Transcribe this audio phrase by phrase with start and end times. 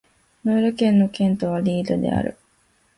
[0.43, 2.35] ノール県の県都はリールである